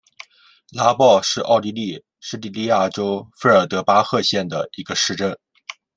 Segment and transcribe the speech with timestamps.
[0.71, 5.37] 拉鲍是奥地利施蒂利亚州费尔德巴赫县的一个市镇。